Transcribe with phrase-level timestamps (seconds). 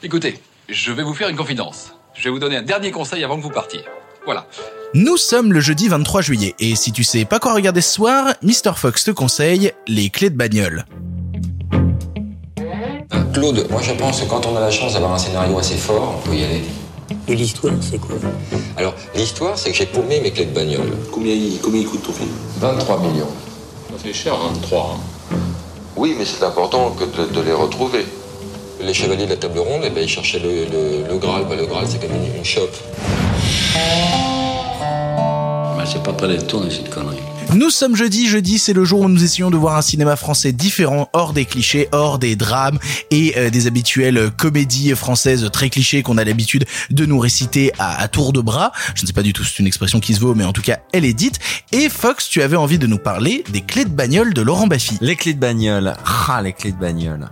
[0.00, 0.38] Écoutez,
[0.68, 1.92] je vais vous faire une confidence.
[2.14, 3.80] Je vais vous donner un dernier conseil avant que vous partiez.
[4.24, 4.46] Voilà.
[4.94, 8.32] Nous sommes le jeudi 23 juillet et si tu sais pas quoi regarder ce soir,
[8.42, 8.74] Mr.
[8.76, 10.84] Fox te conseille les clés de bagnole.
[13.34, 16.20] Claude, moi je pense que quand on a la chance d'avoir un scénario assez fort,
[16.24, 16.62] on peut y aller.
[17.26, 18.16] Et l'histoire, c'est quoi?
[18.76, 20.92] Alors, l'histoire, c'est que j'ai paumé mes clés de bagnole.
[21.10, 22.30] Combien il, combien il coûte ton film
[22.60, 23.28] 23 millions.
[23.90, 24.98] Ça fait cher, 23.
[25.96, 28.06] Oui, mais c'est important que de, de les retrouver.
[28.80, 30.64] Les chevaliers de la table ronde, eh ben, ils cherchaient le,
[31.08, 31.44] le- Graal.
[31.48, 32.74] Bah, le Graal, c'est comme une, une chope.
[35.76, 37.16] Bah, c'est pas prêt d'être tourné cette connerie.
[37.54, 40.52] Nous sommes jeudi, jeudi c'est le jour où nous essayons de voir un cinéma français
[40.52, 42.78] différent, hors des clichés, hors des drames
[43.10, 48.06] et euh, des habituelles comédies françaises très clichés qu'on a l'habitude de nous réciter à,
[48.08, 48.72] tour de bras.
[48.94, 50.52] Je ne sais pas du tout si c'est une expression qui se vaut, mais en
[50.52, 51.38] tout cas elle est dite.
[51.72, 54.98] Et Fox, tu avais envie de nous parler des clés de bagnole de Laurent Baffy.
[55.00, 55.94] Les clés de bagnole.
[56.28, 57.30] Ah, les clés de bagnole.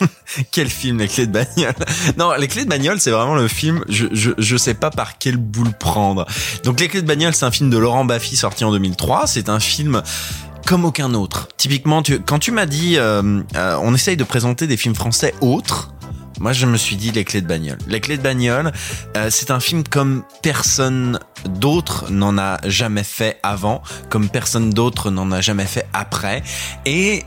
[0.50, 1.74] Quel film, les clés de bagnole.
[2.16, 5.18] Non, les clés de bagnole, c'est vraiment le film, je, je, je sais pas par
[5.18, 6.26] quelle boule prendre.
[6.64, 9.26] Donc, les clés de bagnole, c'est un film de Laurent Baffy sorti en 2003.
[9.26, 10.02] C'est un film
[10.66, 11.48] comme aucun autre.
[11.56, 15.94] Typiquement, quand tu m'as dit, euh, euh, on essaye de présenter des films français autres,
[16.40, 17.78] moi, je me suis dit les clés de bagnole.
[17.88, 18.72] Les clés de bagnole,
[19.16, 25.10] euh, c'est un film comme personne d'autre n'en a jamais fait avant, comme personne d'autre
[25.10, 26.42] n'en a jamais fait après.
[26.86, 27.24] Et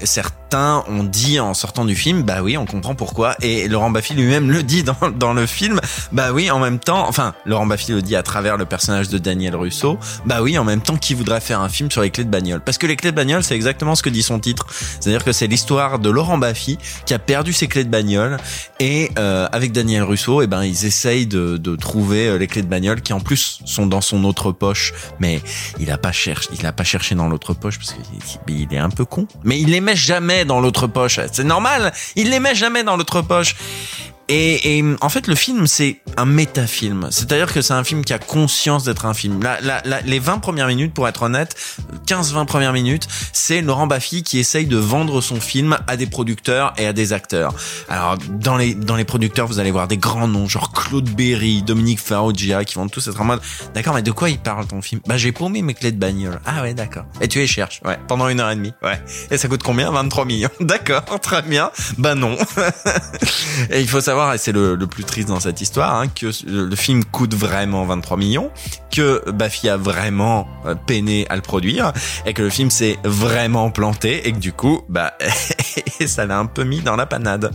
[0.52, 3.38] certains ont dit en sortant du film, bah oui, on comprend pourquoi.
[3.42, 5.80] Et Laurent Baffy lui-même le dit dans, le film,
[6.12, 9.18] bah oui, en même temps, enfin, Laurent Baffy le dit à travers le personnage de
[9.18, 12.26] Daniel Russo, bah oui, en même temps, qui voudrait faire un film sur les clés
[12.26, 14.68] de bagnole Parce que les clés de bagnole, c'est exactement ce que dit son titre.
[15.00, 18.36] C'est-à-dire que c'est l'histoire de Laurent Baffy qui a perdu ses clés de bagnole
[18.82, 22.62] et euh, avec Daniel Russo, et ben ils essayent de, de trouver euh, les clés
[22.62, 25.42] de bagnole qui en plus sont dans son autre poche, mais
[25.80, 28.80] il a pas cherché, il a pas cherché dans l'autre poche parce qu'il il est
[28.80, 29.28] un peu con.
[29.46, 31.94] Mais il les met jamais dans l'autre poche, c'est normal.
[32.16, 33.56] Il les met jamais dans l'autre poche.
[34.34, 37.10] Et, et, en fait, le film, c'est un métafilm.
[37.12, 39.44] C'est-à-dire que c'est un film qui a conscience d'être un film.
[39.44, 41.54] La, la, la- les 20 premières minutes, pour être honnête,
[42.08, 46.74] 15-20 premières minutes, c'est Laurent Baffy qui essaye de vendre son film à des producteurs
[46.78, 47.53] et à des acteurs.
[47.90, 51.62] Alors, dans les, dans les producteurs, vous allez voir des grands noms, genre Claude Berry,
[51.62, 53.42] Dominique Farrugia, qui vont tous être en mode,
[53.74, 55.02] d'accord, mais de quoi il parle ton film?
[55.08, 56.40] Bah, j'ai paumé mes clés de bagnole.
[56.46, 57.03] Ah ouais, d'accord.
[57.19, 59.02] Et tu les cherches, ouais, pendant une heure et demie, ouais.
[59.30, 59.92] Et ça coûte combien?
[59.92, 60.50] 23 millions.
[60.62, 61.69] D'accord, très bien.
[61.98, 62.38] Bah non.
[63.72, 66.72] Et il faut savoir, et c'est le, plus triste dans cette histoire, hein, que le
[66.72, 68.50] le film coûte vraiment 23 millions,
[68.92, 71.92] que Baffy a vraiment euh, peiné à le produire,
[72.26, 75.14] et que le film s'est vraiment planté, et que du coup, bah,
[76.06, 77.52] ça l'a un peu mis dans la panade.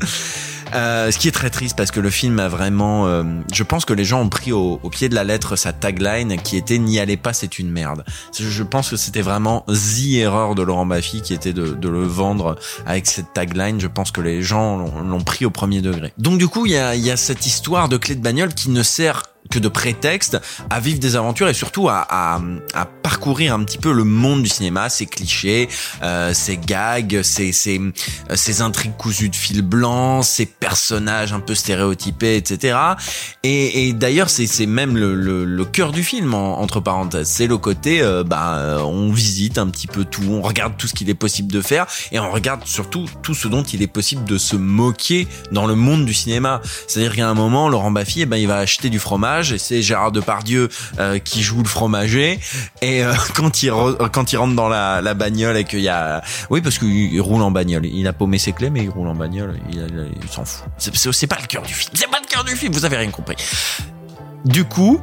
[0.74, 3.22] Euh, ce qui est très triste parce que le film a vraiment, euh,
[3.52, 6.56] je pense que les gens ont pris au, pied de la lettre sa tagline qui
[6.56, 8.04] était n'y allez pas c'est une merde.
[8.38, 12.56] Je pense que c'était vraiment the erreur de Laurent Baffy qui était de, le vendre
[12.84, 13.80] avec cette tagline.
[13.80, 16.12] Je pense que les gens l'ont pris au premier degré.
[16.18, 18.70] Donc du coup il y a, y a cette histoire de clé de bagnole qui
[18.70, 20.38] ne sert que de prétexte
[20.70, 22.40] à vivre des aventures et surtout à, à,
[22.74, 25.68] à parcourir un petit peu le monde du cinéma, ses clichés,
[26.02, 31.40] euh, ses gags, ses, ses, euh, ses intrigues cousues de fil blanc, ses personnages un
[31.40, 32.78] peu stéréotypés, etc.
[33.42, 37.28] Et, et d'ailleurs, c'est même le, le, le cœur du film, en- entre parenthèses.
[37.28, 40.86] C'est le côté, euh, bah, euh, on visite un petit peu tout, on regarde tout
[40.86, 43.86] ce qu'il est possible de faire, et on regarde surtout tout ce dont il est
[43.86, 46.60] possible de se moquer dans le monde du cinéma.
[46.88, 49.82] C'est-à-dire qu'à un moment, Laurent Baffy, eh ben, il va acheter du fromage, et c'est
[49.82, 52.38] Gérard Depardieu euh, qui joue le fromager,
[52.82, 53.72] et euh, quand il
[54.12, 57.20] quand il rentre dans la, la bagnole et qu'il y a, oui, parce qu'il il
[57.20, 59.78] roule en bagnole, il a paumé ses clés, mais il roule en bagnole, il,
[60.30, 60.66] s'en fout.
[60.78, 63.10] C'est- pas le cœur du film, c'est pas le cœur du film, vous avez rien
[63.10, 63.36] compris.
[64.44, 65.00] Du coup,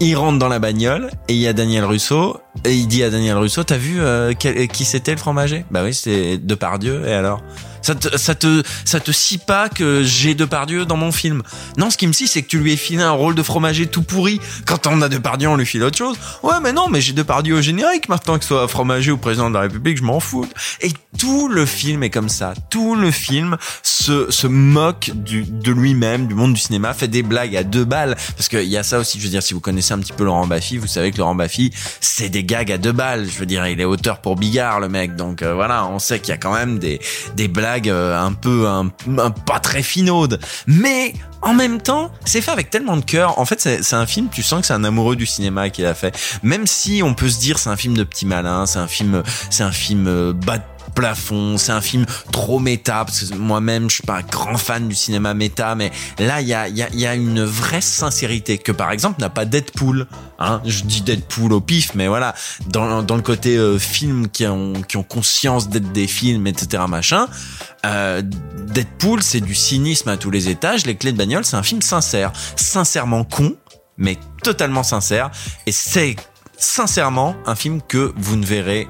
[0.00, 2.40] il rentre dans la bagnole et il y a Daniel Russo.
[2.64, 5.64] Et il dit à Daniel Russo, t'as vu euh, qui c'était le fromager?
[5.70, 7.06] Bah oui, c'était Depardieu.
[7.06, 7.42] Et alors?
[7.84, 11.42] Ça te, ça te, ça te scie pas que j'ai Depardieu dans mon film?
[11.76, 13.86] Non, ce qui me scie, c'est que tu lui aies filé un rôle de fromager
[13.86, 14.40] tout pourri.
[14.64, 16.16] Quand on a Depardieu, on lui file autre chose.
[16.42, 18.08] Ouais, mais non, mais j'ai Depardieu au générique.
[18.08, 20.48] Maintenant que ce soit fromager ou président de la République, je m'en fous.
[20.80, 22.54] Et tout le film est comme ça.
[22.70, 27.22] Tout le film se, se moque du, de lui-même, du monde du cinéma, fait des
[27.22, 28.16] blagues à deux balles.
[28.36, 30.24] Parce qu'il y a ça aussi, je veux dire, si vous connaissez un petit peu
[30.24, 31.70] Laurent Baffy, vous savez que Laurent Baffy,
[32.00, 33.28] c'est des gags à deux balles.
[33.30, 35.16] Je veux dire, il est auteur pour Bigard, le mec.
[35.16, 36.98] Donc euh, voilà, on sait qu'il y a quand même des,
[37.36, 38.88] des blagues euh, un peu, un,
[39.30, 40.40] pas très finaudes.
[40.66, 43.38] Mais en même temps, c'est fait avec tellement de cœur.
[43.38, 45.82] En fait, c'est c'est un film, tu sens que c'est un amoureux du cinéma qui
[45.82, 46.16] l'a fait.
[46.42, 49.22] Même si on peut se dire c'est un film de petit malin, c'est un film,
[49.50, 51.58] c'est un film euh, bas de plafond.
[51.58, 53.04] C'est un film trop méta.
[53.04, 56.48] Parce que moi-même, je suis pas un grand fan du cinéma méta, mais là, il
[56.48, 60.06] y a, y, a, y a une vraie sincérité que, par exemple, n'a pas Deadpool.
[60.38, 62.34] Hein je dis Deadpool au pif, mais voilà,
[62.66, 63.78] dans, dans le côté euh,
[64.32, 67.26] qui ont, qui ont conscience d'être des films, etc., machin.
[67.86, 68.22] Euh,
[68.68, 70.86] Deadpool, c'est du cynisme à tous les étages.
[70.86, 73.54] Les clés de bagnole, c'est un film sincère, sincèrement con,
[73.96, 75.30] mais totalement sincère.
[75.66, 76.16] Et c'est
[76.56, 78.88] sincèrement un film que vous ne verrez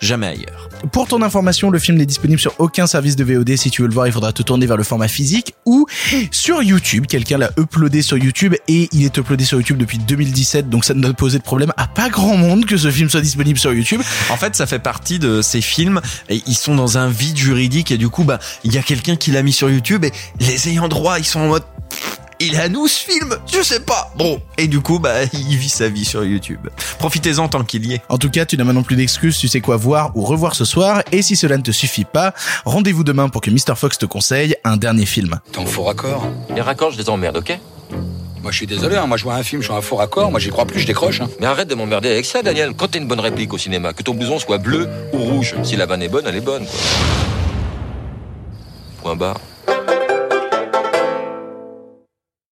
[0.00, 0.68] jamais ailleurs.
[0.92, 3.56] Pour ton information, le film n'est disponible sur aucun service de VOD.
[3.56, 5.86] Si tu veux le voir, il faudra te tourner vers le format physique ou
[6.30, 7.06] sur YouTube.
[7.06, 10.68] Quelqu'un l'a uploadé sur YouTube et il est uploadé sur YouTube depuis 2017.
[10.68, 13.20] Donc ça ne doit poser de problème à pas grand monde que ce film soit
[13.20, 14.00] disponible sur YouTube.
[14.30, 17.90] En fait, ça fait partie de ces films et ils sont dans un vide juridique
[17.90, 20.68] et du coup, bah, il y a quelqu'un qui l'a mis sur YouTube et les
[20.68, 21.62] ayants droit, ils sont en mode
[22.40, 24.12] il à nous ce film Je sais pas.
[24.16, 26.68] Bon, et du coup, bah, il vit sa vie sur YouTube.
[26.98, 28.02] Profitez-en tant qu'il y est.
[28.08, 30.64] En tout cas, tu n'as maintenant plus d'excuses, tu sais quoi voir ou revoir ce
[30.64, 32.34] soir, et si cela ne te suffit pas,
[32.64, 33.76] rendez-vous demain pour que Mr.
[33.76, 35.40] Fox te conseille un dernier film.
[35.52, 37.58] T'es en faux raccord Les raccords, je les emmerde, ok?
[38.42, 40.30] Moi je suis désolé, hein, moi je vois un film, je vois un faux raccord,
[40.30, 41.22] moi j'y crois plus, je décroche.
[41.22, 41.30] Hein.
[41.40, 42.74] Mais arrête de m'emmerder avec ça, Daniel.
[42.76, 45.76] Quand t'as une bonne réplique au cinéma, que ton blouson soit bleu ou rouge, si
[45.76, 46.78] la vanne est bonne, elle est bonne, quoi.
[49.02, 49.40] Point barre.